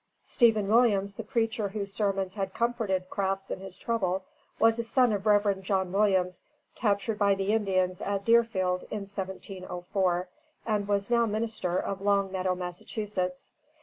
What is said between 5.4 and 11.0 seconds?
John Williams, captured by the Indians at Deerfield in 1704, and